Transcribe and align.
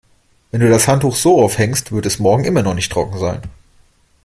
Wenn 0.49 0.61
du 0.61 0.69
das 0.71 0.87
Handtuch 0.87 1.15
so 1.15 1.39
aufhängst, 1.43 1.91
wird 1.91 2.07
es 2.07 2.17
morgen 2.17 2.43
immer 2.43 2.63
noch 2.63 2.73
nicht 2.73 2.91
trocken 2.91 3.19
sein. 3.19 3.43